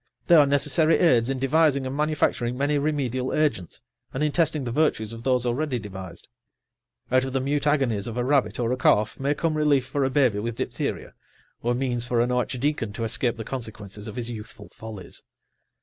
They 0.25 0.33
are 0.35 0.47
necessary 0.47 0.97
aids 0.97 1.29
in 1.29 1.37
devising 1.37 1.85
and 1.85 1.95
manufacturing 1.95 2.57
many 2.57 2.79
remedial 2.79 3.31
agents, 3.35 3.83
and 4.11 4.23
in 4.23 4.31
testing 4.31 4.63
the 4.63 4.71
virtues 4.71 5.13
of 5.13 5.21
those 5.21 5.45
already 5.45 5.77
devised; 5.77 6.27
out 7.11 7.23
of 7.23 7.33
the 7.33 7.39
mute 7.39 7.67
agonies 7.67 8.07
of 8.07 8.17
a 8.17 8.23
rabbit 8.23 8.59
or 8.59 8.71
a 8.71 8.77
calf 8.77 9.19
may 9.19 9.35
come 9.35 9.53
relief 9.53 9.85
for 9.85 10.03
a 10.03 10.09
baby 10.09 10.39
with 10.39 10.55
diphtheria, 10.55 11.13
or 11.61 11.75
means 11.75 12.03
for 12.07 12.19
an 12.19 12.31
archdeacon 12.31 12.93
to 12.93 13.03
escape 13.03 13.37
the 13.37 13.43
consequences 13.43 14.07
of 14.07 14.15
his 14.15 14.31
youthful 14.31 14.69
follies. 14.69 15.21